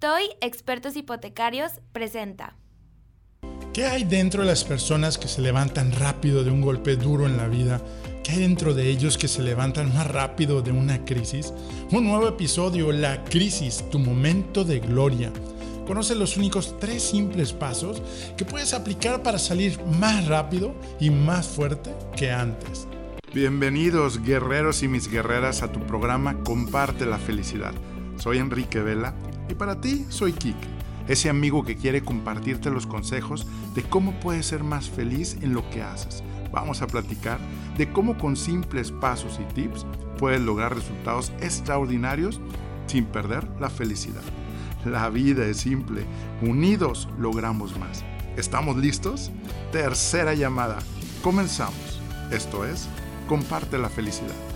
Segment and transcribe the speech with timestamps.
[0.00, 2.54] TOY Expertos Hipotecarios presenta.
[3.74, 7.36] ¿Qué hay dentro de las personas que se levantan rápido de un golpe duro en
[7.36, 7.80] la vida?
[8.22, 11.52] ¿Qué hay dentro de ellos que se levantan más rápido de una crisis?
[11.90, 15.32] Un nuevo episodio, La Crisis, tu momento de gloria.
[15.84, 18.00] Conoce los únicos tres simples pasos
[18.36, 22.86] que puedes aplicar para salir más rápido y más fuerte que antes.
[23.34, 27.74] Bienvenidos guerreros y mis guerreras a tu programa Comparte la felicidad.
[28.16, 29.12] Soy Enrique Vela
[29.48, 30.68] y para ti soy Kike,
[31.08, 35.68] ese amigo que quiere compartirte los consejos de cómo puedes ser más feliz en lo
[35.70, 36.22] que haces.
[36.52, 37.38] Vamos a platicar
[37.76, 39.86] de cómo con simples pasos y tips
[40.18, 42.40] puedes lograr resultados extraordinarios
[42.86, 44.22] sin perder la felicidad.
[44.84, 46.04] La vida es simple,
[46.42, 48.04] unidos logramos más.
[48.36, 49.30] ¿Estamos listos?
[49.72, 50.78] Tercera llamada.
[51.22, 52.00] Comenzamos.
[52.30, 52.88] Esto es
[53.28, 54.47] comparte la felicidad.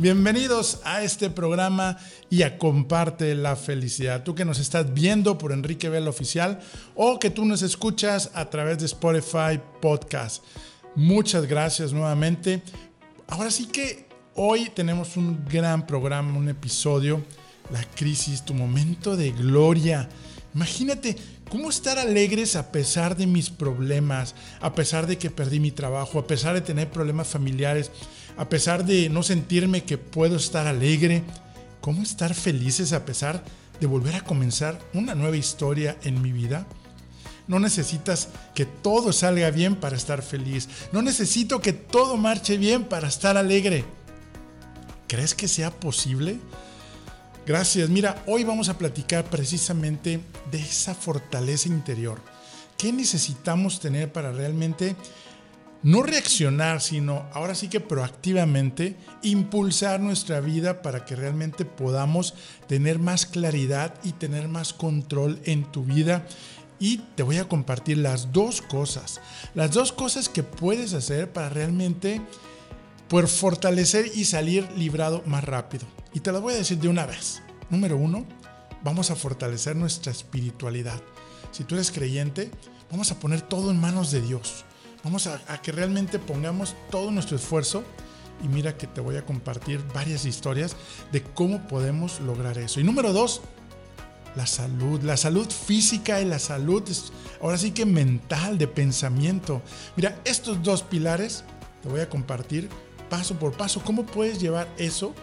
[0.00, 1.98] Bienvenidos a este programa
[2.30, 4.22] y a Comparte la Felicidad.
[4.22, 6.58] Tú que nos estás viendo por Enrique Vela Oficial
[6.94, 10.42] o que tú nos escuchas a través de Spotify Podcast.
[10.96, 12.62] Muchas gracias nuevamente.
[13.28, 17.22] Ahora sí que hoy tenemos un gran programa, un episodio,
[17.70, 20.08] La Crisis, tu momento de gloria.
[20.54, 21.14] Imagínate
[21.50, 26.20] ¿Cómo estar alegres a pesar de mis problemas, a pesar de que perdí mi trabajo,
[26.20, 27.90] a pesar de tener problemas familiares,
[28.40, 31.22] a pesar de no sentirme que puedo estar alegre?
[31.82, 33.44] ¿Cómo estar felices a pesar
[33.78, 36.66] de volver a comenzar una nueva historia en mi vida?
[37.46, 40.70] No necesitas que todo salga bien para estar feliz.
[40.90, 43.84] No necesito que todo marche bien para estar alegre.
[45.06, 46.38] ¿Crees que sea posible?
[47.44, 47.90] Gracias.
[47.90, 50.18] Mira, hoy vamos a platicar precisamente
[50.50, 52.22] de esa fortaleza interior.
[52.78, 54.96] ¿Qué necesitamos tener para realmente
[55.82, 62.34] no reaccionar, sino ahora sí que proactivamente impulsar nuestra vida para que realmente podamos
[62.66, 66.26] tener más claridad y tener más control en tu vida?
[66.78, 69.20] Y te voy a compartir las dos cosas,
[69.54, 72.20] las dos cosas que puedes hacer para realmente
[73.08, 75.84] por fortalecer y salir librado más rápido.
[76.14, 77.42] Y te lo voy a decir de una vez.
[77.68, 78.24] Número uno,
[78.82, 81.00] vamos a fortalecer nuestra espiritualidad.
[81.50, 82.50] Si tú eres creyente,
[82.90, 84.64] vamos a poner todo en manos de Dios.
[85.04, 87.84] Vamos a, que realmente pongamos todo nuestro esfuerzo.
[88.42, 90.74] Y mira que te voy a compartir varias historias
[91.12, 92.80] de cómo podemos lograr eso.
[92.80, 93.42] Y número dos,
[94.34, 96.82] la salud, la salud física y la salud,
[97.42, 99.60] ahora sí que mental, de pensamiento.
[99.94, 101.44] Mira, estos dos pilares
[101.82, 102.70] te voy a compartir
[103.10, 103.82] paso por paso.
[103.84, 105.14] ¿Cómo puedes llevar eso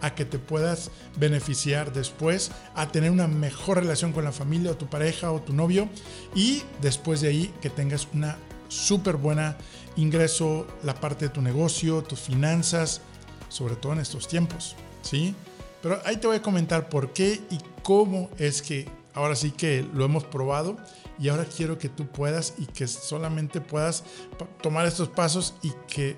[0.00, 4.76] a que te puedas beneficiar después, a tener una mejor relación con la familia o
[4.76, 5.88] tu pareja o tu novio
[6.34, 8.36] y después de ahí que tengas una
[8.68, 9.56] súper buena
[9.96, 13.00] ingreso, la parte de tu negocio, tus finanzas,
[13.48, 15.34] sobre todo en estos tiempos, ¿sí?
[15.82, 19.86] Pero ahí te voy a comentar por qué y cómo es que ahora sí que
[19.94, 20.76] lo hemos probado
[21.18, 24.02] y ahora quiero que tú puedas y que solamente puedas
[24.62, 26.16] tomar estos pasos y que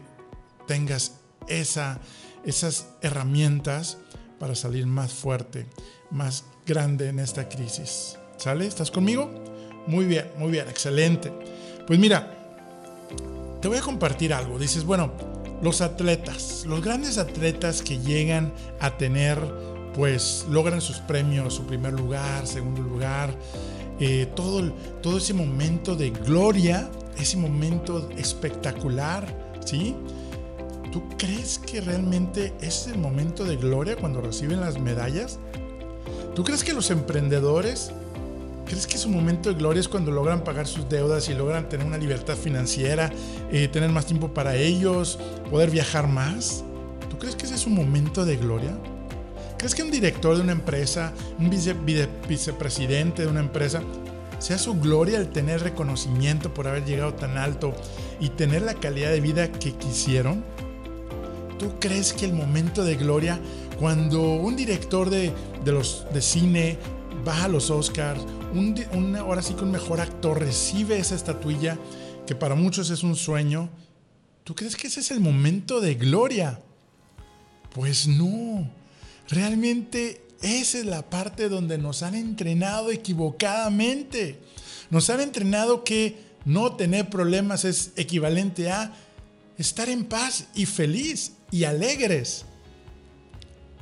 [0.67, 1.17] tengas
[1.49, 2.01] esa,
[2.45, 3.99] esas herramientas
[4.39, 5.67] para salir más fuerte,
[6.11, 8.19] más grande en esta crisis.
[8.37, 8.67] ¿Sale?
[8.67, 9.31] ¿Estás conmigo?
[9.87, 11.33] Muy bien, muy bien, excelente.
[11.87, 12.35] Pues mira,
[13.61, 14.59] te voy a compartir algo.
[14.59, 15.13] Dices, bueno,
[15.63, 19.39] los atletas, los grandes atletas que llegan a tener,
[19.95, 23.35] pues logran sus premios, su primer lugar, segundo lugar,
[24.01, 29.27] eh, todo, todo ese momento de gloria, ese momento espectacular,
[29.65, 29.95] ¿sí?
[30.93, 35.39] ¿Tú crees que realmente es el momento de gloria cuando reciben las medallas?
[36.35, 37.93] ¿Tú crees que los emprendedores,
[38.67, 41.87] crees que su momento de gloria es cuando logran pagar sus deudas y logran tener
[41.87, 43.11] una libertad financiera,
[43.51, 45.19] eh, tener más tiempo para ellos,
[45.51, 46.65] poder viajar más?
[47.09, 48.77] ¿Tú crees que ese es un momento de gloria?
[49.57, 51.49] ¿Crees que un director de una empresa, un
[52.29, 53.83] vicepresidente de una empresa,
[54.39, 57.73] sea su gloria el tener reconocimiento por haber llegado tan alto
[58.21, 60.45] y tener la calidad de vida que quisieron?
[61.59, 63.41] ¿Tú crees que el momento de gloria,
[63.79, 65.33] cuando un director de,
[65.65, 66.79] los, de cine
[67.27, 68.21] va a los Oscars,
[68.59, 71.79] un, ahora sí que un mejor actor recibe esa estatuilla,
[72.27, 73.69] que para muchos es un sueño,
[74.45, 76.61] ¿tú crees que ese es el momento de gloria?
[77.75, 78.71] Pues no,
[79.29, 84.39] realmente esa es la parte donde nos han entrenado equivocadamente.
[84.91, 88.93] Nos han entrenado que no tener problemas es equivalente a
[89.59, 92.45] estar en paz y feliz y alegres.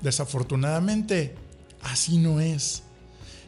[0.00, 1.34] Desafortunadamente,
[1.82, 2.83] así no es.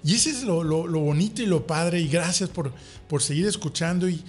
[0.07, 1.99] Y ese es lo, bonito y lo padre.
[2.01, 2.73] Y gracias por,
[3.09, 4.09] por seguir escuchando.
[4.09, 4.23] Y,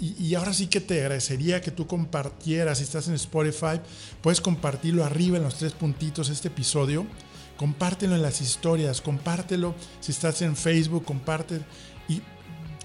[0.00, 2.78] y, ahora sí que te agradecería que tú compartieras.
[2.78, 3.80] Si estás en Spotify,
[4.20, 7.06] puedes compartirlo arriba en los tres puntitos este episodio.
[7.56, 11.60] compártelo en las historias, compártelo si estás en Facebook, comparte
[12.08, 12.20] y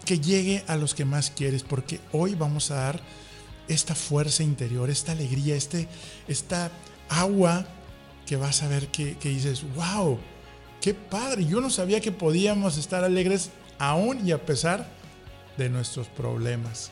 [0.06, 3.02] que llegue a los que más quieres, porque hoy vamos a dar
[3.68, 5.88] esta fuerza interior, esta alegría, este,
[6.28, 6.70] esta
[7.10, 7.66] agua
[8.28, 10.20] que vas a ver que, que dices, wow,
[10.82, 14.88] qué padre, yo no sabía que podíamos estar alegres aún y a pesar
[15.58, 16.92] de nuestros problemas.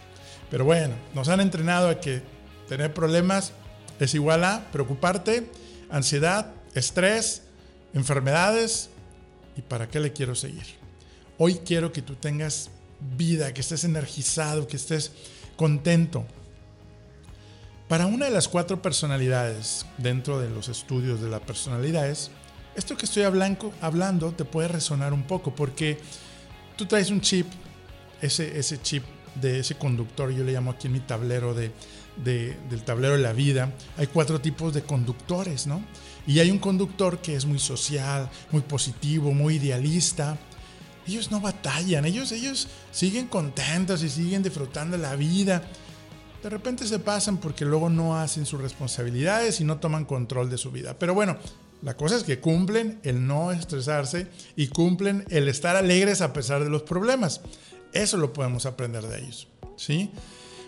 [0.49, 2.21] Pero bueno, nos han entrenado a que
[2.67, 3.53] tener problemas
[3.99, 5.49] es igual a preocuparte,
[5.89, 7.43] ansiedad, estrés,
[7.93, 8.89] enfermedades.
[9.55, 10.65] ¿Y para qué le quiero seguir?
[11.37, 12.69] Hoy quiero que tú tengas
[13.17, 15.11] vida, que estés energizado, que estés
[15.55, 16.25] contento.
[17.87, 22.31] Para una de las cuatro personalidades dentro de los estudios de las personalidades,
[22.75, 25.97] esto que estoy hablando, te puede resonar un poco porque
[26.75, 27.47] tú traes un chip,
[28.21, 29.03] ese, ese chip
[29.35, 31.71] de ese conductor, yo le llamo aquí en mi tablero de,
[32.23, 35.83] del tablero de la vida, hay cuatro tipos de conductores, ¿no?
[36.27, 40.37] Y hay un conductor que es muy social, muy positivo, muy idealista.
[41.05, 45.61] Ellos no batallan, ellos, ellos siguen contentos y siguen disfrutando la vida.
[46.41, 50.57] De repente se pasan porque luego no hacen sus responsabilidades y no toman control de
[50.57, 50.97] su vida.
[50.97, 51.37] Pero bueno,
[51.85, 56.63] la cosa es que cumplen el no estresarse y cumplen el estar alegres a pesar
[56.63, 57.41] de los problemas.
[57.93, 59.47] Eso lo podemos aprender de ellos,
[59.77, 60.09] ¿sí?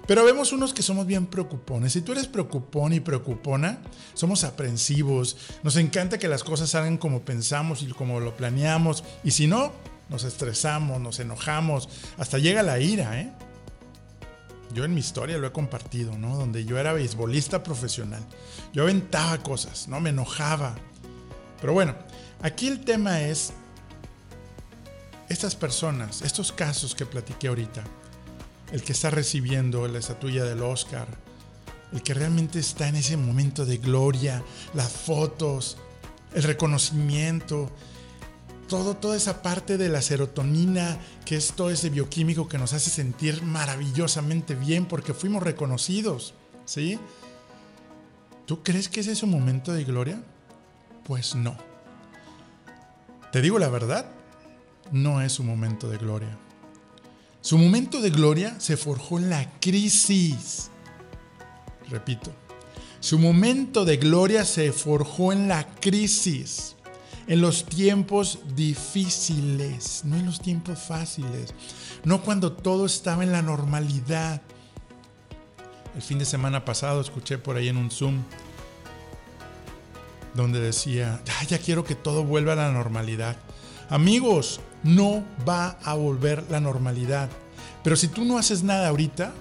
[0.06, 1.94] Pero vemos unos que somos bien preocupones.
[1.94, 3.80] Si tú eres preocupón y preocupona,
[4.14, 5.38] somos aprensivos.
[5.64, 9.04] Nos encanta que las cosas salgan como pensamos y como lo planeamos.
[9.24, 9.74] Y si no,
[10.10, 11.90] nos estresamos, nos enojamos,
[12.20, 13.34] hasta llega la ira, ¿eh?
[14.72, 16.38] Yo en mi historia lo he compartido, ¿no?
[16.38, 18.24] Donde yo era beisbolista profesional.
[18.72, 20.00] Yo aventaba cosas, ¿no?
[20.00, 20.75] Me enojaba.
[21.59, 21.95] Pero bueno,
[22.42, 23.54] aquí el tema es
[25.30, 27.83] estas personas, estos casos que platiqué ahorita,
[28.71, 31.07] el que está recibiendo la estatuilla del Oscar,
[31.92, 34.44] el que realmente está en ese momento de gloria,
[34.74, 35.77] las fotos,
[36.33, 37.71] el reconocimiento,
[38.68, 42.89] todo, toda esa parte de la serotonina, que es todo ese bioquímico que nos hace
[42.89, 46.33] sentir maravillosamente bien porque fuimos reconocidos,
[46.65, 47.00] ¿sí?
[48.45, 50.21] ¿Tú crees que es ese momento de gloria?
[51.07, 51.56] Pues no.
[53.31, 54.07] Te digo la verdad,
[54.92, 56.38] no es su momento de gloria.
[57.39, 60.69] Su momento de gloria se forjó en la crisis.
[61.89, 62.33] Repito,
[63.00, 66.75] su momento de gloria se forjó en la crisis,
[67.27, 71.53] en los tiempos difíciles, no en los tiempos fáciles,
[72.03, 74.42] no cuando todo estaba en la normalidad.
[75.95, 78.24] El fin de semana pasado escuché por ahí en un Zoom
[80.38, 83.36] donde decía, ya quiero que todo vuelva a la normalidad.
[83.89, 87.30] Amigos, no va a volver la normalidad.
[87.84, 89.34] Pero si tú no haces nada ahorita,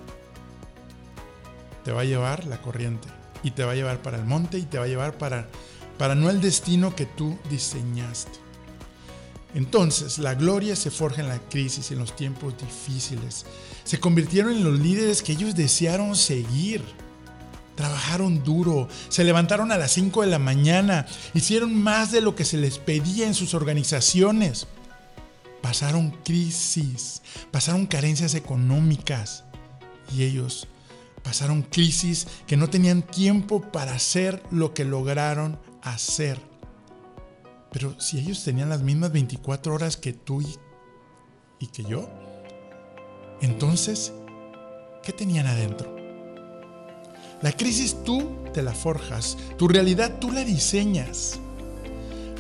[1.85, 3.07] te va a llevar la corriente
[3.43, 5.49] y te va a llevar para el monte y te va a llevar para,
[5.99, 8.39] para no el destino que tú diseñaste.
[9.55, 13.47] Entonces, la gloria se forja en la crisis, en los tiempos difíciles.
[13.85, 16.83] Se convirtieron en los líderes que ellos desearon seguir.
[17.77, 22.45] Trabajaron duro, se levantaron a las 5 de la mañana, hicieron más de lo que
[22.45, 24.67] se les pedía en sus organizaciones.
[25.61, 29.45] Pasaron crisis, pasaron carencias económicas
[30.15, 30.69] y ellos
[31.23, 36.41] pasaron crisis que no tenían tiempo para hacer lo que lograron hacer.
[37.73, 40.57] Pero si ellos tenían las mismas 24 horas que tú y,
[41.59, 42.09] y que yo,
[43.43, 44.13] entonces,
[45.03, 45.96] ¿qué tenían adentro?
[47.47, 51.39] La crisis tú te la forjas, tu realidad tú la diseñas.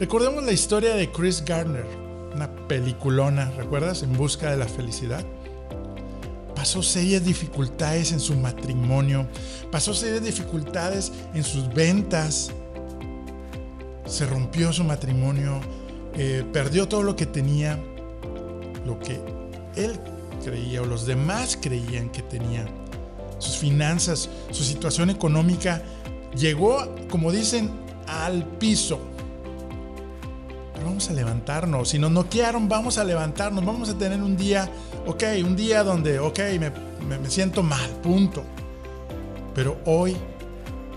[0.00, 1.86] Recordemos la historia de Chris Gardner,
[2.34, 4.02] una peliculona, ¿recuerdas?
[4.02, 5.24] En busca de la felicidad.
[6.56, 9.28] Pasó serias dificultades en su matrimonio,
[9.70, 12.50] pasó serias dificultades en sus ventas,
[14.06, 15.60] se rompió su matrimonio,
[16.16, 17.78] eh, perdió todo lo que tenía,
[18.84, 19.20] lo que
[19.76, 20.00] él
[20.44, 22.66] creía o los demás creían que tenía
[23.38, 25.82] sus finanzas, su situación económica,
[26.36, 27.70] llegó, como dicen,
[28.06, 29.00] al piso.
[30.74, 31.88] Pero vamos a levantarnos.
[31.88, 33.64] Si nos noquearon, vamos a levantarnos.
[33.64, 34.70] Vamos a tener un día,
[35.06, 38.44] ok, un día donde, ok, me, me siento mal, punto.
[39.54, 40.16] Pero hoy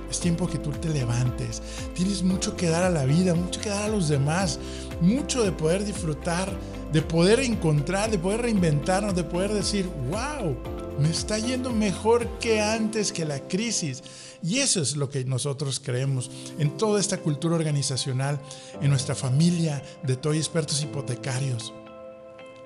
[0.09, 1.61] es tiempo que tú te levantes.
[1.93, 4.59] Tienes mucho que dar a la vida, mucho que dar a los demás,
[5.01, 6.51] mucho de poder disfrutar,
[6.91, 10.57] de poder encontrar, de poder reinventarnos, de poder decir, wow,
[10.99, 14.03] me está yendo mejor que antes que la crisis.
[14.41, 18.39] Y eso es lo que nosotros creemos en toda esta cultura organizacional,
[18.81, 21.73] en nuestra familia de Toy Expertos Hipotecarios.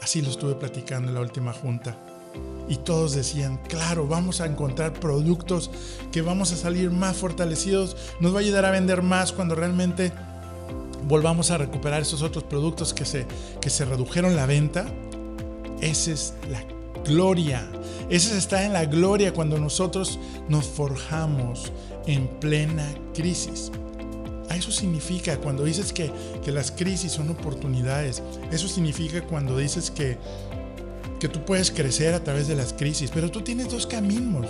[0.01, 1.97] Así lo estuve platicando en la última junta.
[2.67, 5.69] Y todos decían, claro, vamos a encontrar productos
[6.11, 10.11] que vamos a salir más fortalecidos, nos va a ayudar a vender más cuando realmente
[11.07, 13.25] volvamos a recuperar esos otros productos que se,
[13.61, 14.85] que se redujeron la venta.
[15.81, 16.63] Esa es la
[17.03, 17.69] gloria.
[18.09, 20.19] Esa está en la gloria cuando nosotros
[20.49, 21.71] nos forjamos
[22.05, 23.71] en plena crisis.
[24.49, 26.11] Eso significa cuando dices que,
[26.43, 28.21] que las crisis son oportunidades.
[28.51, 30.17] Eso significa cuando dices que,
[31.19, 33.09] que tú puedes crecer a través de las crisis.
[33.13, 34.47] Pero tú tienes dos caminos.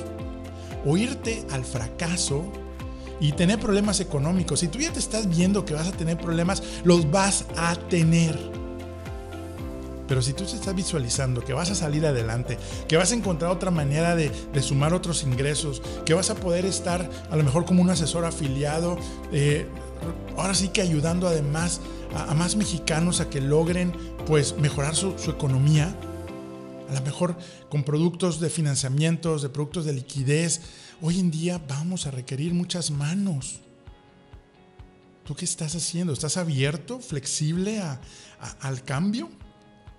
[0.85, 2.43] O irte al fracaso
[3.19, 4.59] y tener problemas económicos.
[4.59, 8.37] Si tú ya te estás viendo que vas a tener problemas, los vas a tener.
[10.07, 12.57] Pero si tú te estás visualizando que vas a salir adelante,
[12.87, 14.31] que vas a encontrar otra manera de,
[14.61, 18.97] sumar otros ingresos, que vas a poder estar a lo mejor como un asesor afiliado,
[19.31, 19.65] eh,
[20.37, 21.81] ahora sí que ayudando además
[22.15, 23.93] a, más mexicanos a que logren
[24.25, 25.95] pues mejorar su, economía,
[26.89, 27.35] a lo mejor
[27.69, 30.61] con productos de financiamientos, de productos de liquidez,
[31.01, 33.61] hoy en día vamos a requerir muchas manos.
[35.25, 36.11] ¿Tú qué estás haciendo?
[36.11, 37.81] ¿Estás abierto, flexible
[38.59, 39.29] al cambio?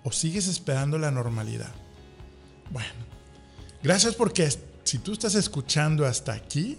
[0.05, 1.73] ¿O sigues esperando la normalidad?
[2.69, 2.93] Bueno,
[3.81, 4.47] gracias porque
[4.83, 6.77] si tú estás escuchando hasta aquí,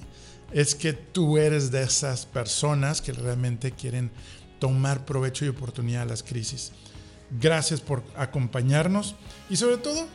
[0.53, 4.13] es que tú eres de esas personas que realmente quieren
[4.61, 6.71] tomar provecho y oportunidad de las crisis.
[7.41, 9.17] Gracias por acompañarnos
[9.51, 10.07] y sobre todo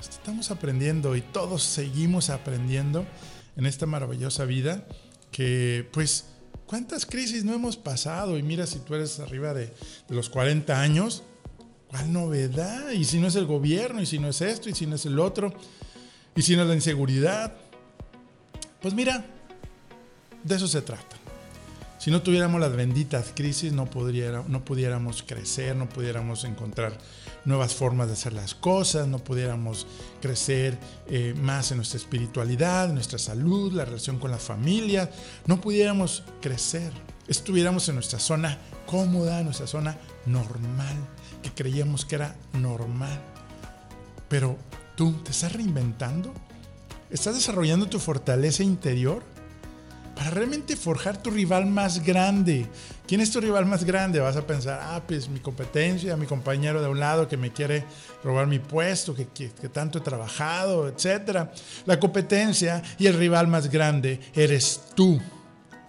[0.00, 3.04] estamos aprendiendo y todos seguimos aprendiendo
[3.56, 4.86] en esta maravillosa vida
[5.32, 6.26] que pues
[6.66, 9.74] cuántas crisis no hemos pasado y mira si tú eres arriba de,
[10.08, 11.24] de los 40 años,
[11.92, 12.90] ¿Cuál novedad?
[12.92, 15.04] Y si no es el gobierno, y si no es esto, y si no es
[15.04, 15.52] el otro,
[16.34, 17.52] y si no es la inseguridad.
[18.80, 19.26] Pues mira,
[20.42, 21.16] de eso se trata.
[21.98, 23.90] Si no tuviéramos las benditas crisis, no,
[24.48, 26.96] no pudiéramos crecer, no pudiéramos encontrar
[27.44, 29.86] nuevas formas de hacer las cosas, no pudiéramos
[30.22, 35.10] crecer eh, más en nuestra espiritualidad, nuestra salud, la relación con la familia,
[35.46, 36.90] no pudiéramos crecer,
[37.28, 40.96] estuviéramos en nuestra zona cómoda, en nuestra zona normal
[41.42, 43.20] que creíamos que era normal.
[44.28, 44.56] Pero
[44.96, 46.32] tú te estás reinventando,
[47.10, 49.22] estás desarrollando tu fortaleza interior
[50.14, 52.66] para realmente forjar tu rival más grande.
[53.06, 54.20] ¿Quién es tu rival más grande?
[54.20, 57.84] Vas a pensar, ah, pues mi competencia, mi compañero de un lado que me quiere
[58.22, 61.48] robar mi puesto, que, que, que tanto he trabajado, etc.
[61.86, 65.20] La competencia y el rival más grande eres tú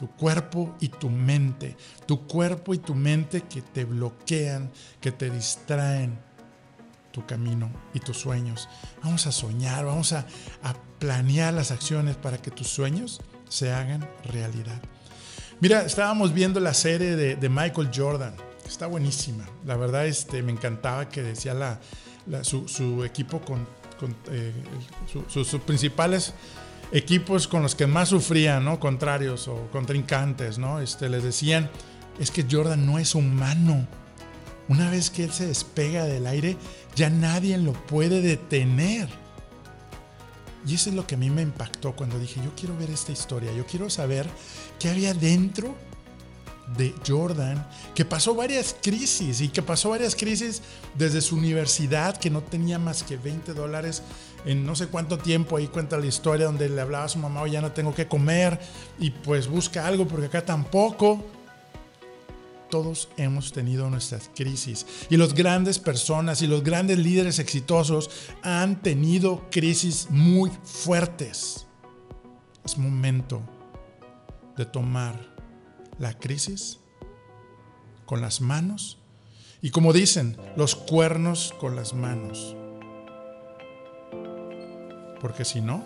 [0.03, 4.69] tu cuerpo y tu mente, tu cuerpo y tu mente que te bloquean,
[4.99, 6.19] que te distraen
[7.13, 8.67] tu camino y tus sueños.
[9.01, 10.25] Vamos a soñar, vamos a,
[10.99, 14.81] planear las acciones para que tus sueños se hagan realidad.
[15.61, 18.35] Mira, estábamos viendo la serie de, Michael Jordan,
[18.67, 19.45] está buenísima.
[19.65, 21.79] La verdad, este, me encantaba que decía la,
[22.43, 23.65] su, equipo con,
[24.29, 24.51] eh,
[25.29, 26.33] sus principales
[26.93, 28.79] equipos con los que más sufrían, ¿no?
[28.79, 30.79] Contrarios o contrincantes, ¿no?
[30.79, 31.69] Este, les decían,
[32.19, 33.87] es que Jordan no es humano.
[34.69, 36.55] Una vez que él se despega del aire,
[36.95, 39.09] ya nadie lo puede detener.
[40.65, 43.11] Y eso es lo que a mí me impactó cuando dije, yo quiero ver esta
[43.11, 44.29] historia, yo quiero saber
[44.79, 45.75] qué había dentro
[46.77, 50.61] de Jordan, que pasó varias crisis y que pasó varias crisis
[50.95, 54.03] desde su universidad, que no tenía más que 20 dólares
[54.45, 55.57] en no sé cuánto tiempo.
[55.57, 58.59] Ahí cuenta la historia donde le hablaba a su mamá, ya no tengo que comer
[58.99, 61.23] y pues busca algo porque acá tampoco.
[62.69, 68.09] Todos hemos tenido nuestras crisis y los grandes personas y los grandes líderes exitosos
[68.41, 71.67] han tenido crisis muy fuertes.
[72.65, 73.43] Es momento
[74.57, 75.35] de tomar
[75.99, 76.79] la crisis
[78.05, 78.97] con las manos
[79.61, 82.55] y como dicen, los cuernos con las manos.
[85.23, 85.83] Porque si no,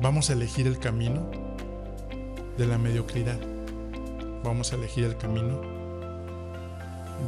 [0.00, 1.30] vamos a elegir el camino
[2.58, 3.38] de la mediocridad.
[4.42, 5.60] Vamos a elegir el camino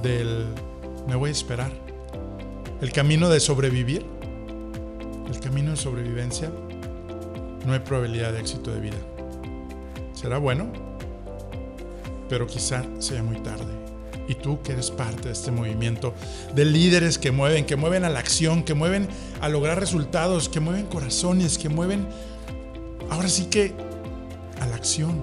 [0.02, 0.46] del
[1.06, 1.70] me voy a esperar.
[2.80, 4.04] El camino de sobrevivir.
[5.30, 6.50] El camino de sobrevivencia.
[7.64, 8.98] No hay probabilidad de éxito de vida.
[10.14, 10.92] ¿Será bueno?
[12.32, 13.81] pero quizá sea muy tarde.
[14.32, 16.14] Y tú que eres parte de este movimiento
[16.54, 19.06] de líderes que mueven, que mueven a la acción, que mueven
[19.42, 22.06] a lograr resultados, que mueven corazones, que mueven,
[23.10, 23.74] ahora sí que
[24.58, 25.22] a la acción.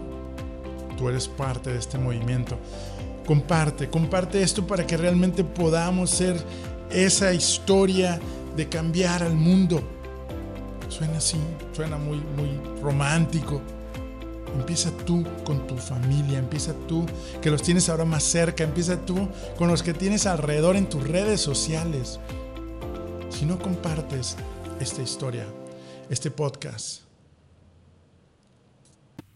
[0.95, 2.59] Tú eres parte de este movimiento.
[3.25, 6.35] Comparte, comparte esto para que realmente podamos ser
[6.91, 8.19] esa historia
[8.55, 9.81] de cambiar al mundo.
[10.87, 11.37] Suena así,
[11.73, 13.59] suena muy, muy romántico
[14.55, 17.05] Empieza tú con tu familia, empieza tú
[17.41, 19.27] que los tienes ahora más cerca, empieza tú
[19.57, 22.19] con los que tienes alrededor en tus redes sociales.
[23.29, 24.35] Si no compartes
[24.79, 25.45] esta historia,
[26.09, 27.08] este podcast,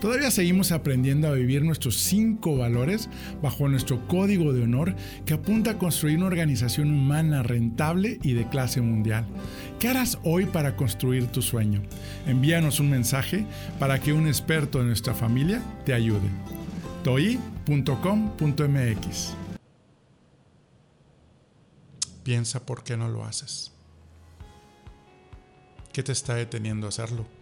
[0.00, 3.08] Todavía seguimos aprendiendo a vivir nuestros cinco valores
[3.42, 4.94] bajo nuestro código de honor
[5.26, 9.26] que apunta a construir una organización humana rentable y de clase mundial.
[9.78, 11.82] ¿Qué harás hoy para construir tu sueño?
[12.26, 13.44] Envíanos un mensaje
[13.78, 16.28] para que un experto de nuestra familia te ayude.
[17.04, 17.78] toi.com.mx
[22.22, 23.72] Piensa por qué no lo haces.
[25.92, 27.37] ¿Qué te está deteniendo a hacerlo?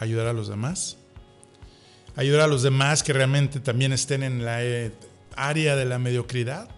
[0.00, 0.96] ¿Ayudar a los demás?
[2.16, 4.92] ayudar a los demás que realmente también estén en la eh,
[5.36, 6.68] área de la mediocridad.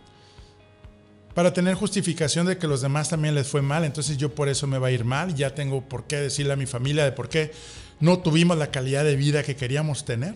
[1.35, 4.67] Para tener justificación de que los demás también les fue mal, entonces yo por eso
[4.67, 7.29] me va a ir mal, ya tengo por qué decirle a mi familia de por
[7.29, 7.53] qué
[8.01, 10.35] no tuvimos la calidad de vida que queríamos tener.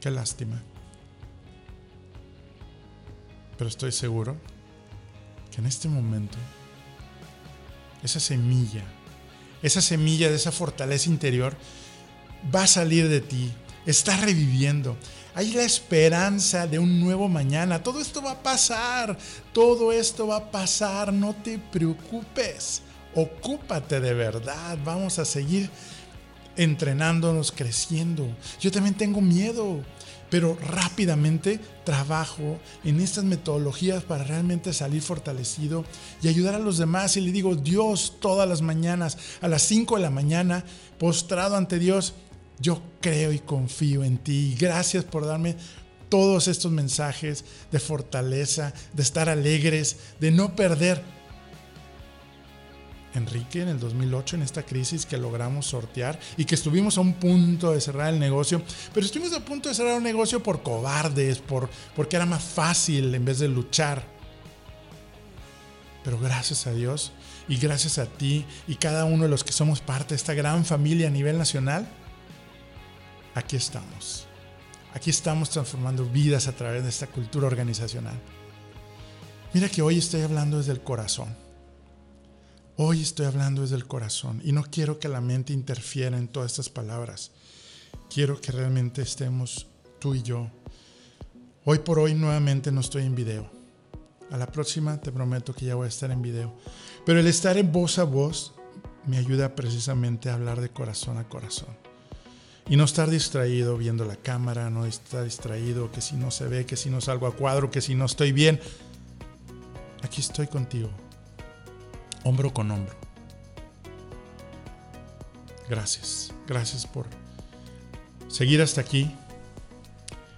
[0.00, 0.62] Qué lástima.
[3.56, 4.36] Pero estoy seguro
[5.50, 6.36] que en este momento
[8.02, 8.84] esa semilla,
[9.64, 11.56] esa semilla de esa fortaleza interior
[12.54, 13.50] va a salir de ti,
[13.86, 14.96] está reviviendo.
[15.34, 17.82] Hay la esperanza de un nuevo mañana.
[17.82, 19.18] Todo esto va a pasar,
[19.52, 22.82] todo esto va a pasar, no te preocupes.
[23.14, 25.70] Ocúpate de verdad, vamos a seguir
[26.56, 28.28] entrenándonos, creciendo.
[28.60, 29.82] Yo también tengo miedo,
[30.34, 35.84] pero rápidamente trabajo en estas metodologías para realmente salir fortalecido
[36.22, 37.16] y ayudar a los demás.
[37.16, 40.64] Y le digo, Dios, todas las mañanas, a las 5 de la mañana,
[40.98, 42.14] postrado ante Dios,
[42.58, 44.56] yo creo y confío en ti.
[44.58, 45.54] Gracias por darme
[46.08, 51.00] todos estos mensajes de fortaleza, de estar alegres, de no perder.
[53.14, 57.14] Enrique, en el 2008, en esta crisis que logramos sortear y que estuvimos a un
[57.14, 61.38] punto de cerrar el negocio, pero estuvimos a punto de cerrar un negocio por cobardes,
[61.38, 64.04] por, porque era más fácil en vez de luchar.
[66.02, 67.12] Pero gracias a Dios
[67.48, 70.64] y gracias a ti y cada uno de los que somos parte de esta gran
[70.64, 71.88] familia a nivel nacional,
[73.34, 74.26] aquí estamos.
[74.92, 78.20] Aquí estamos transformando vidas a través de esta cultura organizacional.
[79.52, 81.43] Mira que hoy estoy hablando desde el corazón.
[82.76, 86.50] Hoy estoy hablando desde el corazón y no quiero que la mente interfiera en todas
[86.50, 87.30] estas palabras.
[88.12, 89.68] Quiero que realmente estemos
[90.00, 90.50] tú y yo.
[91.64, 93.48] Hoy por hoy nuevamente no estoy en video.
[94.32, 96.52] A la próxima te prometo que ya voy a estar en video.
[97.06, 98.54] Pero el estar en voz a voz
[99.06, 101.76] me ayuda precisamente a hablar de corazón a corazón.
[102.68, 106.66] Y no estar distraído viendo la cámara, no estar distraído que si no se ve,
[106.66, 108.58] que si no salgo a cuadro, que si no estoy bien.
[110.02, 110.90] Aquí estoy contigo,
[112.24, 112.94] hombro con hombro.
[115.68, 117.06] Gracias, gracias por
[118.28, 119.14] seguir hasta aquí.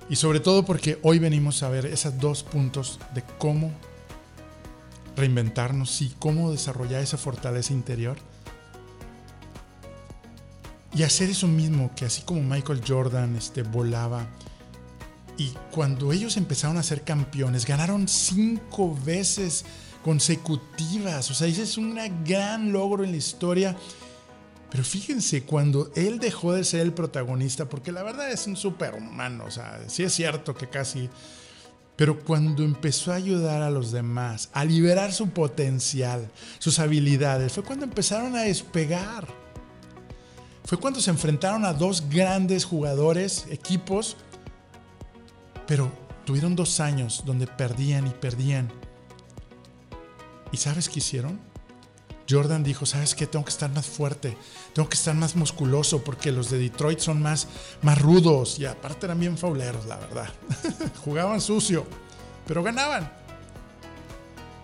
[0.08, 3.72] Y sobre todo porque hoy venimos a ver esos dos puntos de cómo
[5.16, 8.16] reinventarnos y cómo desarrollar esa fortaleza interior
[10.94, 14.26] y hacer eso mismo, que así como Michael Jordan este, volaba,
[15.36, 19.66] y cuando ellos empezaron a ser campeones, ganaron cinco veces
[20.06, 21.28] consecutivas.
[21.32, 23.76] O sea, ese es un gran logro en la historia.
[24.70, 29.46] Pero fíjense, cuando él dejó de ser el protagonista, porque la verdad es un superhumano,
[29.46, 31.10] o sea, sí es cierto que casi...
[31.96, 37.64] Pero cuando empezó a ayudar a los demás, a liberar su potencial, sus habilidades, fue
[37.64, 39.26] cuando empezaron a despegar
[40.62, 44.16] fue cuando se enfrentaron a dos grandes jugadores, equipos,
[45.66, 45.90] pero
[46.24, 48.68] tuvieron dos años donde perdían y perdían.
[50.52, 51.38] ¿Y sabes qué hicieron?
[52.28, 53.26] Jordan dijo, ¿sabes qué?
[53.26, 54.36] Tengo que estar más fuerte,
[54.72, 57.46] tengo que estar más musculoso porque los de Detroit son más,
[57.82, 60.28] más rudos y aparte eran bien fauleros, la verdad.
[61.04, 61.86] Jugaban sucio,
[62.46, 63.10] pero ganaban.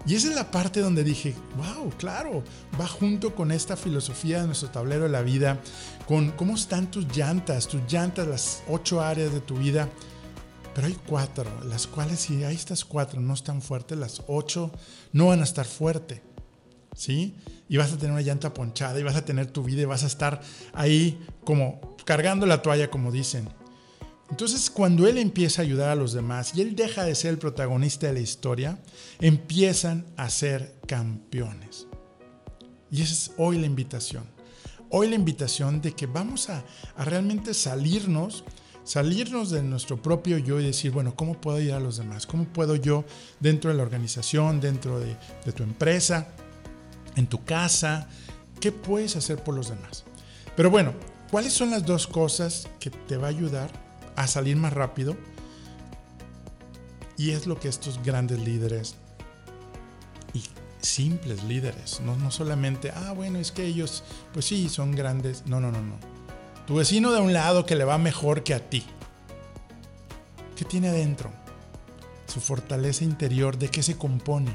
[0.04, 2.42] Y esa es la parte donde dije, wow, claro,
[2.80, 5.60] va junto con esta filosofía de nuestro tablero de la vida,
[6.08, 9.88] con cómo están tus llantas, tus llantas, las ocho áreas de tu vida.
[10.74, 14.72] Pero hay cuatro, las cuales si hay estas cuatro no están fuertes, las ocho
[15.12, 16.20] no van a estar fuertes.
[16.94, 17.34] ¿Sí?
[17.68, 20.04] Y vas a tener una llanta ponchada y vas a tener tu vida y vas
[20.04, 20.42] a estar
[20.74, 23.48] ahí como cargando la toalla, como dicen.
[24.32, 27.38] Entonces, cuando él empieza a ayudar a los demás y él deja de ser el
[27.38, 28.78] protagonista de la historia,
[29.20, 31.86] empiezan a ser campeones.
[32.90, 34.24] Y esa es hoy la invitación.
[34.88, 36.64] Hoy la invitación de que vamos a,
[36.96, 38.44] realmente salirnos,
[38.84, 42.26] salirnos de nuestro propio yo y decir, bueno, ¿cómo puedo ayudar a los demás?
[42.26, 43.04] ¿Cómo puedo yo
[43.40, 46.28] dentro de la organización, dentro de, de tu empresa,
[47.16, 48.08] en tu casa,
[48.60, 50.04] qué puedes hacer por los demás?
[50.56, 50.92] Pero bueno,
[51.30, 53.70] ¿cuáles son las dos cosas que te va a ayudar
[54.16, 55.16] a salir más rápido?
[57.16, 58.96] Y es lo que estos grandes líderes
[60.34, 60.42] y
[60.80, 65.44] simples líderes, no, no solamente, ah, bueno, es que ellos, pues sí, son grandes.
[65.46, 66.11] No, no, no, no.
[66.66, 68.84] Tu vecino de un lado que le va mejor que a ti.
[70.56, 71.30] ¿Qué tiene adentro?
[72.26, 74.52] Su fortaleza interior, ¿de qué se compone?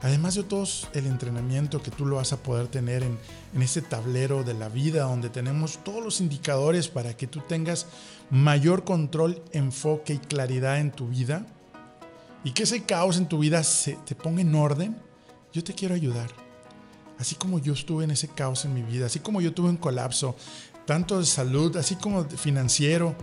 [0.00, 0.64] Además de todo
[0.94, 3.18] el entrenamiento que tú lo vas a poder tener en,
[3.54, 7.86] en este tablero de la vida, donde tenemos todos los indicadores para que tú tengas
[8.30, 11.44] mayor control, enfoque y claridad en tu vida,
[12.42, 14.96] y que ese caos en tu vida se te ponga en orden,
[15.52, 16.30] yo te quiero ayudar.
[17.18, 19.76] Así como yo estuve en ese caos en mi vida, así como yo tuve un
[19.76, 20.36] colapso,
[20.86, 23.14] tanto de salud, así como financiero,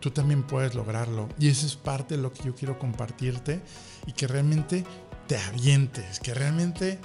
[0.00, 1.28] tú también puedes lograrlo.
[1.38, 3.60] Y eso es parte de lo que yo quiero compartirte
[4.06, 4.84] y que realmente
[5.26, 6.98] te avientes, que realmente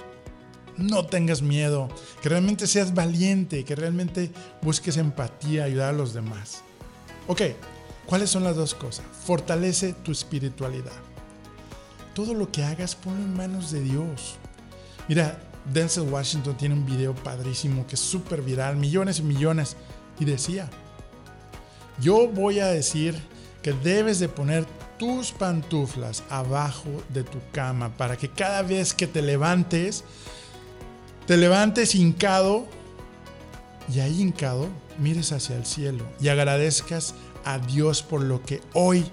[0.76, 1.88] no tengas miedo,
[2.22, 4.30] que realmente seas valiente, que realmente
[4.62, 6.62] busques empatía, ayudar a los demás.
[7.26, 7.42] Ok,
[8.06, 9.04] ¿cuáles son las dos cosas?
[9.24, 10.92] Fortalece tu espiritualidad.
[12.14, 14.36] Todo lo que hagas ponlo en manos de Dios.
[15.08, 15.38] Mira,
[15.72, 19.76] Denzel Washington tiene un video padrísimo que es súper viral, millones y millones,
[20.18, 20.68] y decía,
[22.00, 23.16] yo voy a decir
[23.62, 24.66] que debes de poner
[24.98, 30.04] tus pantuflas abajo de tu cama para que cada vez que te levantes,
[31.26, 32.66] te levantes hincado
[33.92, 39.04] y ahí hincado mires hacia el cielo y agradezcas a Dios por lo que hoy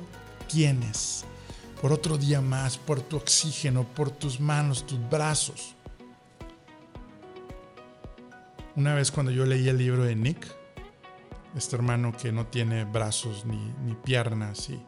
[0.48, 1.24] tienes,
[1.82, 5.76] por otro día más, por tu oxígeno, por tus manos, tus brazos.
[8.76, 10.48] Una vez cuando yo leí el libro de Nick,
[11.56, 14.80] este hermano que no tiene brazos ni, piernas y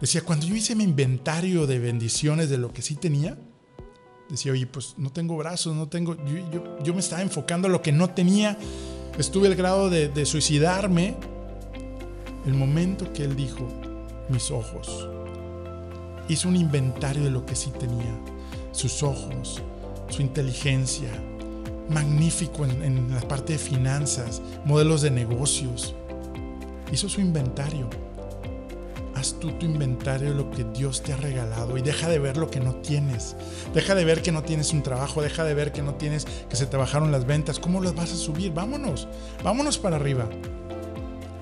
[0.00, 3.36] Decía, cuando yo hice mi inventario de bendiciones de lo que sí tenía,
[4.30, 6.16] decía, oye, pues no tengo brazos, no tengo,
[6.82, 8.56] yo, me estaba enfocando a lo que no tenía,
[9.18, 11.16] estuve al grado de suicidarme.
[12.46, 13.68] El momento que él dijo,
[14.30, 15.06] mis ojos,
[16.28, 18.18] hizo un inventario de lo que sí tenía,
[18.72, 19.60] sus ojos,
[20.08, 21.10] su inteligencia,
[21.90, 25.94] magnífico en, la parte de finanzas, modelos de negocios,
[26.92, 27.88] hizo su inventario
[29.20, 32.50] haz tu inventario de lo que Dios te ha regalado y deja de ver lo
[32.50, 33.36] que no tienes.
[33.74, 36.56] Deja de ver que no tienes un trabajo, deja de ver que no tienes, que
[36.56, 37.58] se te bajaron las ventas.
[37.58, 38.52] ¿Cómo las vas a subir?
[38.52, 39.08] Vámonos,
[39.44, 40.28] vámonos para arriba.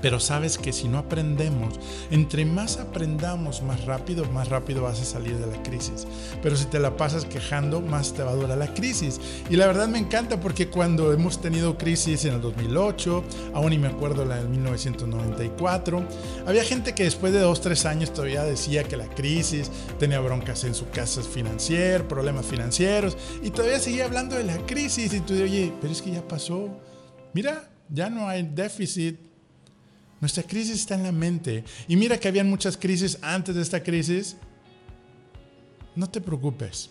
[0.01, 1.79] Pero sabes que si no aprendemos,
[2.11, 6.07] entre más aprendamos, más rápido, más rápido vas a salir de la crisis.
[6.43, 9.21] Pero si te la pasas quejando, más te va a durar la crisis.
[9.51, 13.79] Y la verdad me encanta porque cuando hemos tenido crisis en el 2008, aún ni
[13.79, 16.05] me acuerdo la del 1994,
[16.47, 20.65] había gente que después de dos, tres años todavía decía que la crisis tenía broncas
[20.65, 25.13] en su casa financiera, problemas financieros, y todavía seguía hablando de la crisis.
[25.13, 26.69] Y tú oye, pero es que ya pasó.
[27.33, 29.28] Mira, ya no hay déficit
[30.21, 31.65] nuestra crisis está en la mente.
[31.87, 34.37] Y mira que habían muchas crisis antes de esta crisis.
[35.95, 36.91] No te preocupes.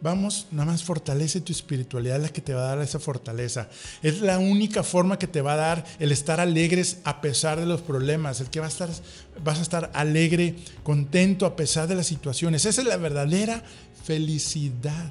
[0.00, 3.68] Vamos, nada más fortalece tu espiritualidad, la que te va a dar esa fortaleza.
[4.00, 7.66] Es la única forma que te va a dar el estar alegres a pesar de
[7.66, 8.88] los problemas, el que va a estar,
[9.42, 10.54] vas a estar alegre,
[10.84, 12.64] contento a pesar de las situaciones.
[12.64, 13.64] Esa es la verdadera
[14.04, 15.10] felicidad.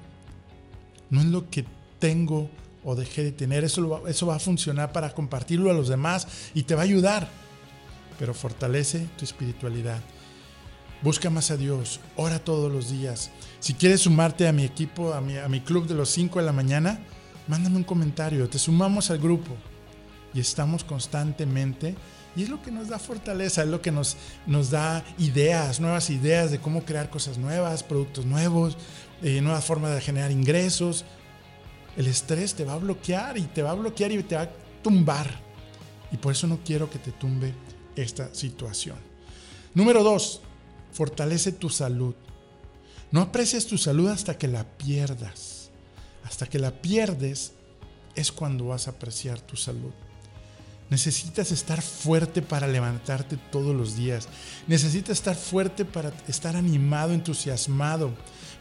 [1.10, 1.66] No es lo que
[2.00, 2.50] tengo
[2.86, 6.64] o dejé de tener, eso, eso va a funcionar para compartirlo a los demás y
[6.64, 7.47] te va a ayudar
[8.20, 10.00] pero fortalece tu espiritualidad.
[11.02, 13.30] Busca más a Dios, ora todos los días.
[13.60, 16.46] Si quieres sumarte a mi equipo, a mi, a mi club de los 5 de
[16.46, 17.00] la mañana,
[17.48, 19.56] mándame un comentario, te sumamos al grupo
[20.34, 21.96] y estamos constantemente.
[22.36, 26.10] Y es lo que nos da fortaleza, es lo que nos, nos da ideas, nuevas
[26.12, 28.78] ideas de cómo crear cosas nuevas, productos nuevos,
[29.24, 31.04] eh, nuevas formas de generar ingresos.
[31.96, 34.52] El estrés te va a bloquear y te va a bloquear y te va a
[34.84, 35.28] tumbar.
[36.12, 37.54] Y por eso no quiero que te tumbe
[37.98, 38.98] esta situación.
[39.74, 40.42] Número dos,
[40.92, 42.16] fortalece tu salud.
[43.12, 45.70] No aprecies tu salud hasta que la pierdas.
[46.24, 47.54] Hasta que la pierdes
[48.16, 49.94] es cuando vas a apreciar tu salud.
[50.90, 54.30] Necesitas estar fuerte para levantarte todos los días.
[54.68, 58.12] Necesitas estar fuerte para estar animado, entusiasmado.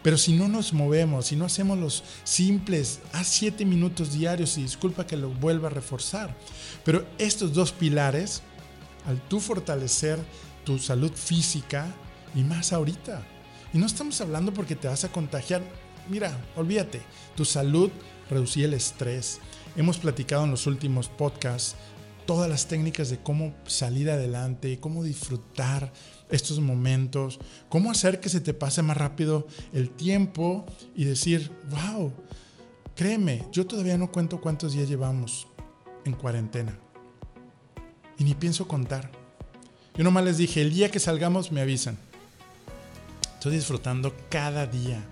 [0.03, 4.62] Pero si no nos movemos, si no hacemos los simples, haz siete minutos diarios y
[4.62, 6.37] disculpa que lo vuelva a reforzar.
[6.85, 8.42] Pero estos dos pilares
[9.07, 10.19] al tú fortalecer
[10.64, 11.87] tu salud física
[12.35, 13.23] y más ahorita.
[13.73, 15.62] Y no estamos hablando porque te vas a contagiar.
[16.09, 17.01] mira, olvídate,
[17.35, 17.90] tu salud,
[18.31, 19.40] reducir el estrés.
[19.77, 21.77] Hemos platicado en los últimos podcasts
[22.27, 25.92] todas las técnicas de cómo salir adelante, cómo disfrutar
[26.29, 27.38] estos momentos,
[27.69, 32.12] cómo hacer que se te pase más rápido el tiempo y decir, wow,
[32.97, 35.47] créeme, yo todavía no cuento cuántos días llevamos
[36.05, 36.77] en cuarentena.
[38.18, 39.11] Y ni pienso contar.
[39.94, 41.96] Yo nomás les dije, el día que salgamos me avisan.
[43.38, 45.02] Estoy disfrutando cada día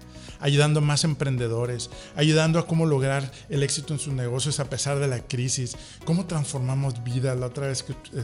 [0.45, 4.99] ayudando a más emprendedores, ayudando a cómo lograr el éxito en sus negocios a pesar
[4.99, 7.39] de la crisis, cómo transformamos vidas.
[7.39, 8.23] La otra vez que eh,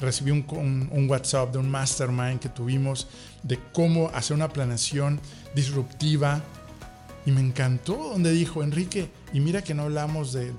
[0.00, 3.06] recibí un, WhatsApp de un mastermind que tuvimos
[3.44, 5.20] de cómo hacer una planeación
[5.54, 6.42] disruptiva.
[7.26, 10.52] Y me encantó donde dijo Enrique, y mira que no hablamos de,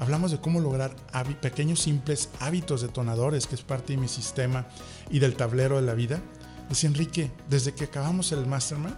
[0.00, 0.94] hablamos de cómo lograr
[1.40, 4.66] pequeños simples hábitos detonadores, que es parte de mi sistema
[5.10, 6.20] y del tablero de la vida.
[6.68, 8.96] Dice Enrique, desde que acabamos el mastermind,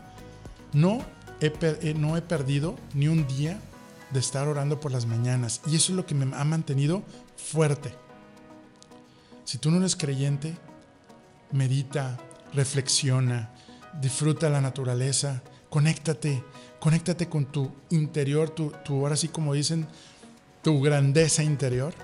[0.72, 1.04] no
[1.40, 3.59] eh, no he perdido ni un día
[4.11, 5.62] de estar orando por las mañanas.
[5.66, 7.02] Y eso es lo que me ha mantenido
[7.37, 7.94] fuerte.
[9.44, 10.56] Si tú no eres creyente,
[11.50, 12.18] medita,
[12.52, 13.54] reflexiona,
[14.00, 16.44] disfruta la naturaleza, conéctate,
[16.78, 19.88] conéctate con tu interior, tu, tu ahora sí como dicen,
[20.62, 21.94] tu grandeza interior.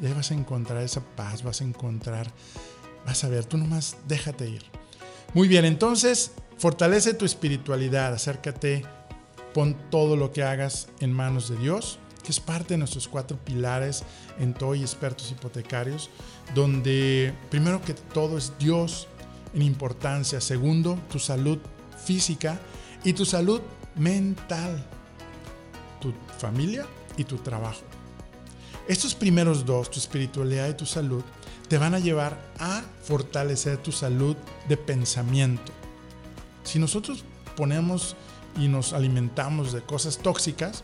[0.00, 2.30] Y ahí vas a encontrar esa paz, vas a encontrar,
[3.04, 4.62] vas a ver, tú nomás déjate ir.
[5.34, 8.82] Muy bien, entonces Fortalece tu espiritualidad, acércate,
[9.52, 13.36] pon todo lo que hagas en manos de Dios, que es parte de nuestros cuatro
[13.36, 14.04] pilares
[14.38, 16.08] en TOY Expertos Hipotecarios,
[16.54, 19.06] donde primero que todo es Dios
[19.52, 21.58] en importancia, segundo, tu salud
[22.02, 22.58] física
[23.04, 23.60] y tu salud
[23.94, 24.84] mental,
[26.00, 27.82] tu familia y tu trabajo.
[28.88, 31.22] Estos primeros dos, tu espiritualidad y tu salud,
[31.68, 34.36] te van a llevar a fortalecer tu salud
[34.68, 35.72] de pensamiento
[36.66, 37.24] si nosotros
[37.56, 38.16] ponemos
[38.58, 40.82] y nos alimentamos de cosas tóxicas,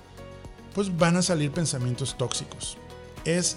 [0.75, 2.79] pues van a salir pensamientos tóxicos.
[3.25, 3.57] Es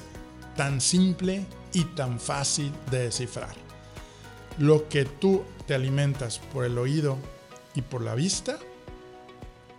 [0.58, 3.56] tan simple y tan fácil de descifrar.
[4.58, 7.18] Lo que tú te alimentas por el oído
[7.76, 8.58] y por la vista,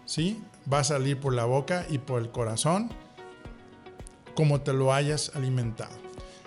[0.04, 0.42] ¿sí?
[0.72, 2.90] Va a salir por la boca y por el corazón
[4.36, 5.90] como te lo hayas alimentado.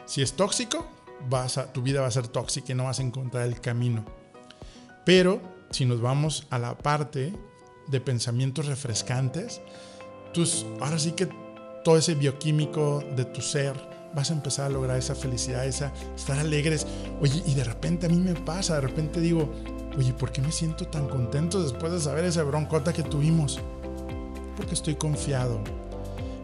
[0.06, 0.88] Si es tóxico,
[1.28, 4.06] vas tu vida va a ser tóxica y no vas a encontrar el camino.
[5.06, 7.34] Pero si nos vamos a la parte
[7.88, 9.60] de pensamientos refrescantes,
[10.34, 11.28] tus, ahora sí que
[11.84, 13.74] todo ese bioquímico de tu ser,
[14.14, 16.86] vas a empezar a lograr esa felicidad, esa estar alegres.
[17.22, 19.50] Oye, y de repente a mí me pasa, de repente digo,
[19.98, 23.60] oye, ¿por qué me siento tan contento después de saber esa broncota que tuvimos?
[24.56, 25.60] Porque estoy confiado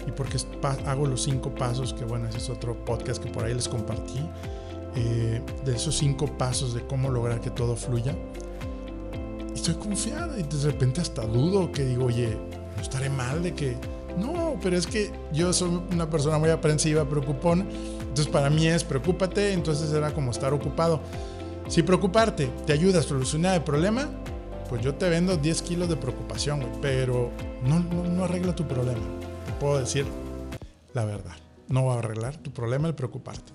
[0.07, 0.37] y porque
[0.85, 4.19] hago los cinco pasos, que bueno, ese es otro podcast que por ahí les compartí,
[4.95, 8.15] eh, de esos cinco pasos de cómo lograr que todo fluya
[9.67, 12.37] estoy confiada y de repente hasta dudo que digo, oye,
[12.75, 13.75] no estaré mal de que...
[14.15, 17.65] No, pero es que yo soy una persona muy aprensiva, preocupona.
[17.99, 21.01] Entonces para mí es preocúpate, entonces era como estar ocupado.
[21.67, 24.09] Si preocuparte te ayuda a solucionar el problema,
[24.69, 27.31] pues yo te vendo 10 kilos de preocupación, pero
[27.63, 29.01] no, no, no arregla tu problema.
[29.45, 30.05] Te puedo decir
[30.93, 31.35] la verdad.
[31.67, 33.51] No va a arreglar tu problema el preocuparte.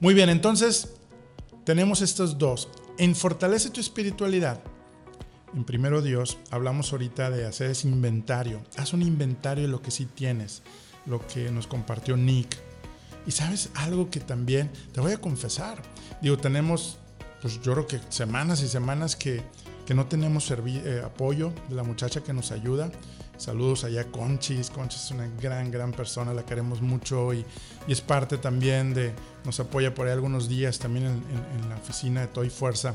[0.00, 0.94] Muy bien, entonces
[1.64, 2.68] tenemos estos dos.
[2.98, 4.60] En Fortalece tu espiritualidad.
[5.54, 8.62] En primero Dios, hablamos ahorita de hacer ese inventario.
[8.76, 10.62] Haz un inventario de lo que sí tienes,
[11.06, 12.58] lo que nos compartió Nick.
[13.26, 15.82] Y sabes algo que también te voy a confesar.
[16.20, 16.98] Digo, tenemos,
[17.40, 19.42] pues yo creo que semanas y semanas que,
[19.86, 22.90] que no tenemos eh, apoyo de la muchacha que nos ayuda.
[23.36, 24.70] Saludos allá Conchis.
[24.70, 27.44] Conchis es una gran, gran persona, la queremos mucho y,
[27.88, 29.12] y es parte también de,
[29.44, 32.94] nos apoya por ahí algunos días también en, la oficina de Toy Fuerza.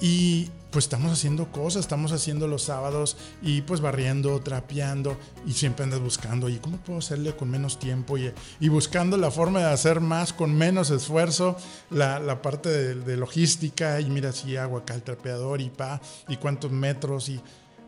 [0.00, 5.84] Y pues estamos haciendo cosas, estamos haciendo los sábados y pues barriendo, trapeando y siempre
[5.84, 8.16] andas buscando, ¿y cómo puedo hacerle con menos tiempo?
[8.18, 11.56] Y, buscando la forma de hacer más con menos esfuerzo,
[11.90, 16.36] la, parte de, de, logística y mira si hago acá el trapeador y pa, y
[16.36, 17.40] cuántos metros y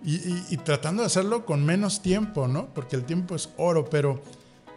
[0.02, 2.72] y, tratando de hacerlo con menos tiempo, ¿no?
[2.72, 4.22] Porque el tiempo es oro, pero,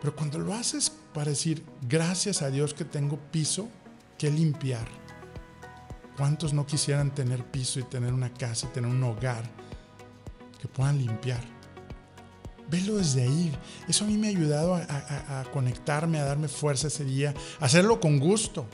[0.02, 3.70] pero cuando lo haces para decir, gracias a Dios que tengo piso
[4.18, 4.88] que limpiar.
[6.18, 9.44] ¿Cuántos no quisieran tener piso y tener una casa y tener un hogar
[10.62, 11.42] que puedan limpiar?
[12.70, 13.52] Velo desde ahí.
[13.88, 18.00] Eso a mí me ha ayudado a, conectarme, a darme fuerza ese día, a hacerlo
[18.00, 18.66] con gusto.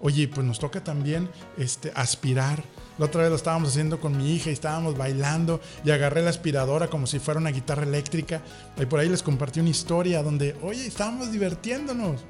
[0.00, 2.62] Oye, pues nos toca también este, aspirar.
[2.98, 6.30] La otra vez lo estábamos haciendo con mi hija y estábamos bailando y agarré la
[6.30, 8.42] aspiradora como si fuera una guitarra eléctrica.
[8.78, 12.22] Y por ahí les compartí una historia donde, oye, estábamos divirtiéndonos.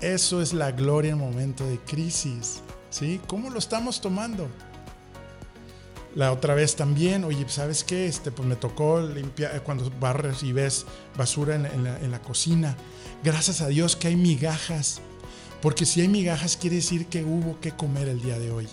[0.00, 2.62] Eso es la gloria en momento de crisis.
[2.92, 3.20] ¿Sí?
[3.26, 4.48] ¿Cómo lo estamos tomando?
[6.14, 8.06] La otra vez también, oye, ¿sabes qué?
[8.06, 10.84] Este, pues me tocó limpiar cuando barres y ves
[11.16, 12.76] basura en, la, en la cocina.
[13.24, 15.00] Gracias a Dios que hay migajas.
[15.62, 18.68] Porque si hay migajas quiere decir que hubo que comer el día de hoy.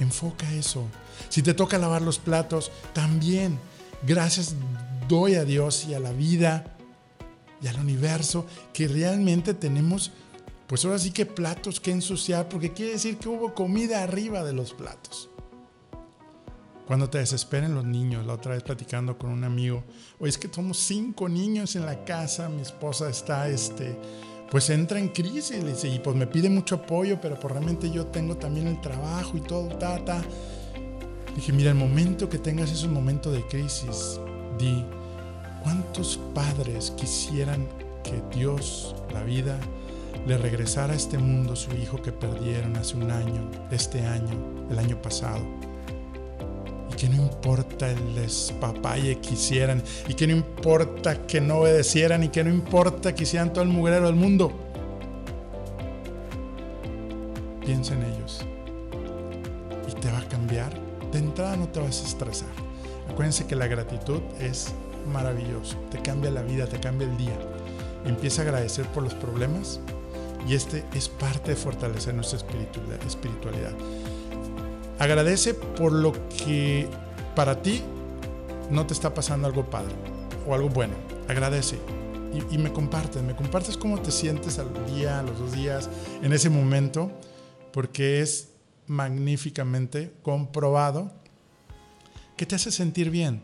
[0.00, 0.88] Enfoca eso.
[1.28, 3.58] Si te toca lavar los platos, también.
[4.02, 4.56] Gracias
[5.08, 6.64] doy a Dios y a la vida
[7.62, 10.12] y al universo que realmente tenemos,
[10.66, 14.52] pues ahora sí que platos que ensuciar, porque quiere decir que hubo comida arriba de
[14.52, 15.30] los platos.
[16.86, 19.84] Cuando te desesperen los niños, la otra vez platicando con un amigo,
[20.18, 23.96] oye, es que somos cinco niños en la casa, mi esposa está, este,
[24.50, 28.36] pues entra en crisis, y pues me pide mucho apoyo, pero pues realmente yo tengo
[28.36, 30.22] también el trabajo y todo, ta,
[31.34, 34.20] Dije, mira, el momento que tengas esos momentos de crisis,
[34.58, 34.84] di,
[35.62, 37.66] ¿cuántos padres quisieran
[38.04, 39.58] que Dios, la vida,
[40.26, 44.78] le regresara a este mundo su hijo que perdieron hace un año, este año, el
[44.78, 45.40] año pasado?
[46.92, 52.24] Y que no importa el despapalle que hicieran, y que no importa que no obedecieran,
[52.24, 54.52] y que no importa que hicieran todo el mugrero del mundo.
[57.64, 58.40] Piensa en ellos.
[59.88, 62.48] Y te va a cambiar de entrada no te vas a estresar.
[63.08, 64.72] Acuérdense que la gratitud es
[65.12, 67.38] maravilloso, te cambia la vida, te cambia el día.
[68.04, 69.80] Empieza a agradecer por los problemas
[70.46, 72.38] y este es parte de fortalecer nuestra
[73.06, 73.72] espiritualidad.
[74.98, 76.88] Agradece por lo que
[77.34, 77.82] para ti
[78.70, 79.94] no te está pasando algo padre
[80.46, 80.94] o algo bueno.
[81.28, 81.78] Agradece
[82.50, 85.88] y, me compartes, me compartes cómo te sientes al día, a los dos días,
[86.22, 87.12] en ese momento,
[87.72, 88.48] porque es
[88.86, 91.12] magníficamente comprobado
[92.36, 93.40] que te hace sentir bien.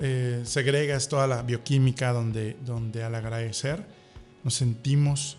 [0.00, 3.86] Eh, segregas toda la bioquímica donde, donde al agradecer
[4.42, 5.38] nos sentimos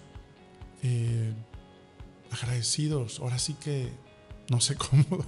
[0.84, 1.34] eh,
[2.32, 3.20] agradecidos.
[3.20, 3.90] Ahora sí que
[4.50, 5.26] no sé cómo,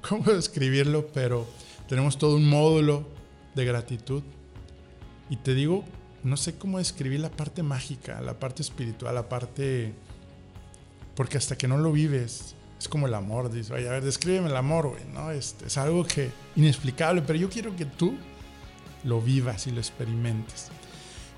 [0.00, 1.46] cómo describirlo, pero
[1.88, 3.06] tenemos todo un módulo
[3.54, 4.22] de gratitud.
[5.28, 5.84] Y te digo,
[6.22, 9.92] no sé cómo describir la parte mágica, la parte espiritual, la parte...
[11.14, 14.48] Porque hasta que no lo vives, es como el amor, dice, oye, a ver, descríbeme
[14.48, 15.30] el amor, güey, ¿no?
[15.30, 18.16] Este, es algo que inexplicable, pero yo quiero que tú
[19.04, 20.68] lo vivas y lo experimentes.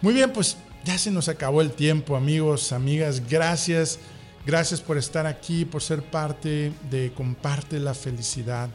[0.01, 3.99] Muy bien, pues ya se nos acabó el tiempo, amigos, amigas, gracias.
[4.45, 8.69] Gracias por estar aquí, por ser parte de Comparte la Felicidad.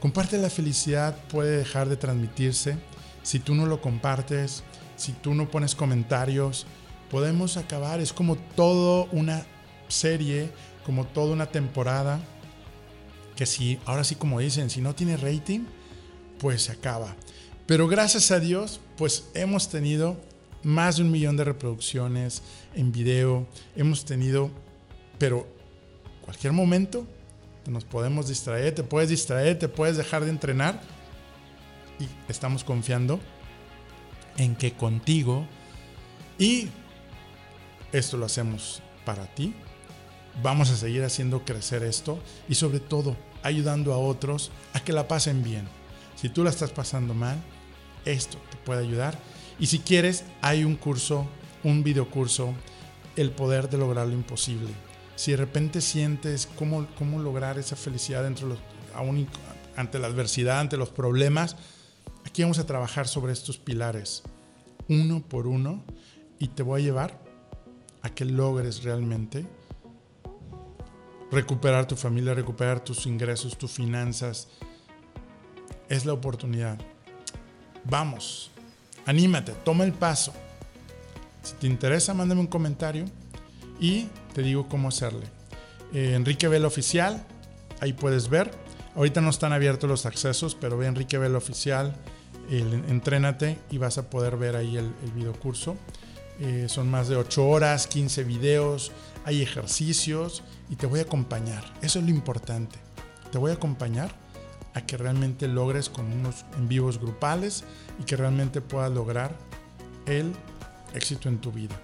[0.00, 2.76] Comparte la Felicidad puede dejar de transmitirse
[3.22, 4.64] si tú no lo compartes,
[4.96, 6.66] si tú no pones comentarios.
[7.10, 9.46] Podemos acabar, es como todo una
[9.88, 10.50] serie
[10.84, 12.20] como toda una temporada
[13.36, 15.60] que si, ahora sí como dicen, si no tiene rating,
[16.38, 17.16] pues se acaba.
[17.66, 20.16] Pero gracias a Dios, pues hemos tenido
[20.64, 22.42] más de un millón de reproducciones
[22.74, 23.46] en video,
[23.76, 24.50] hemos tenido,
[25.18, 25.46] pero
[26.22, 27.06] cualquier momento
[27.66, 30.80] nos podemos distraer, te puedes distraer, te puedes dejar de entrenar
[31.98, 33.20] y estamos confiando
[34.36, 35.46] en que contigo
[36.38, 36.68] y
[37.92, 39.54] esto lo hacemos para ti,
[40.42, 45.06] vamos a seguir haciendo crecer esto y sobre todo ayudando a otros a que la
[45.06, 45.68] pasen bien.
[46.16, 47.36] Si tú la estás pasando mal,
[48.04, 49.18] esto te puede ayudar.
[49.58, 51.26] Y si quieres, hay un curso,
[51.62, 52.54] un videocurso,
[53.16, 54.70] El poder de lograr lo imposible.
[55.14, 58.58] Si de repente sientes cómo, cómo lograr esa felicidad entre los,
[59.76, 61.56] ante la adversidad, ante los problemas,
[62.26, 64.24] aquí vamos a trabajar sobre estos pilares,
[64.88, 65.84] uno por uno,
[66.40, 67.20] y te voy a llevar
[68.02, 69.46] a que logres realmente
[71.30, 74.48] recuperar tu familia, recuperar tus ingresos, tus finanzas.
[75.88, 76.78] Es la oportunidad.
[77.84, 78.50] Vamos,
[79.06, 80.32] anímate, toma el paso.
[81.42, 83.04] Si te interesa, mándame un comentario
[83.80, 85.26] y te digo cómo hacerle.
[85.92, 87.24] Eh, Enrique Vela Oficial,
[87.80, 88.50] ahí puedes ver.
[88.96, 91.94] Ahorita no están abiertos los accesos, pero ve Enrique Vela Oficial,
[92.50, 95.76] entrénate y vas a poder ver ahí el, el video curso.
[96.40, 98.92] Eh, son más de 8 horas, 15 videos,
[99.24, 101.64] hay ejercicios y te voy a acompañar.
[101.80, 102.78] Eso es lo importante.
[103.30, 104.23] Te voy a acompañar
[104.74, 107.64] a que realmente logres con unos en vivos grupales
[108.00, 109.34] y que realmente puedas lograr
[110.06, 110.32] el
[110.92, 111.80] éxito en tu vida.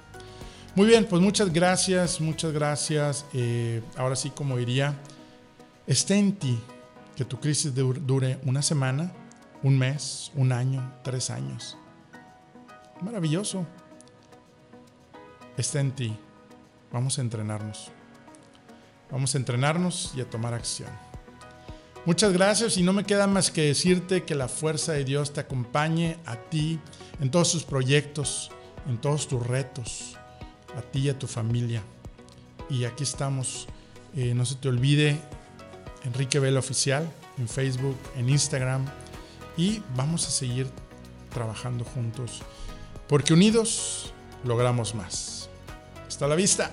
[0.75, 3.27] Muy bien, pues muchas gracias, muchas gracias.
[3.33, 4.95] Eh, ahora sí, como diría,
[5.87, 6.61] esté en ti
[7.17, 9.12] que tu crisis dure una semana,
[9.62, 11.77] un mes, un año, tres años.
[13.03, 13.67] Maravilloso.
[15.57, 16.17] Está en ti.
[16.93, 17.91] Vamos a entrenarnos.
[19.11, 21.10] Vamos a entrenarnos y a tomar acción.
[22.07, 25.41] Muchas gracias y no me queda más que decirte que la fuerza de Dios te
[25.41, 26.79] acompañe a ti
[27.21, 28.51] en todos tus proyectos,
[28.89, 30.17] en todos tus retos,
[30.77, 31.83] a ti y a tu familia.
[32.71, 33.69] Y aquí estamos.
[34.17, 35.21] Eh, no se te olvide,
[36.05, 38.87] Enrique Vela Oficial, en Facebook, en Instagram
[39.57, 40.69] y vamos a seguir
[41.33, 42.43] trabajando juntos
[43.09, 44.13] porque unidos
[44.45, 45.49] logramos más.
[46.09, 46.73] Hasta la vista.